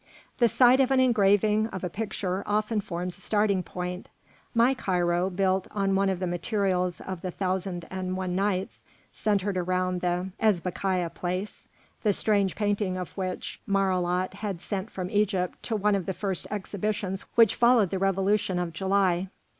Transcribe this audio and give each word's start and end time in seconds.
The 0.39 0.49
sight 0.49 0.79
of 0.79 0.89
an 0.89 0.99
engraving, 0.99 1.67
of 1.67 1.83
a 1.83 1.87
picture, 1.87 2.41
often 2.47 2.81
forms 2.81 3.15
a 3.15 3.21
starting 3.21 3.61
point. 3.61 4.09
My 4.55 4.73
Cairo, 4.73 5.29
built 5.29 5.67
out 5.75 6.09
of 6.09 6.19
the 6.19 6.25
materials 6.25 7.01
of 7.01 7.21
the 7.21 7.29
"Thousand 7.29 7.85
and 7.91 8.17
One 8.17 8.35
Nights," 8.35 8.81
centred 9.13 9.57
around 9.57 10.01
the 10.01 10.29
Ezbekîyeh 10.41 11.13
Place, 11.13 11.67
the 12.01 12.13
strange 12.13 12.55
painting 12.55 12.97
of 12.97 13.15
which 13.15 13.61
Marilhat 13.69 14.33
had 14.33 14.59
sent 14.59 14.89
from 14.89 15.11
Egypt 15.11 15.61
to 15.61 15.75
one 15.75 15.93
of 15.93 16.07
the 16.07 16.15
first 16.15 16.47
exhibitions 16.49 17.23
which 17.35 17.53
followed 17.53 17.91
the 17.91 17.99
Revolution 17.99 18.57
of 18.57 18.73
July. 18.73 19.29